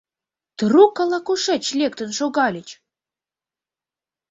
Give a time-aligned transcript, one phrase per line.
[0.57, 2.69] Трук ала-кушеч лектын шогальыч!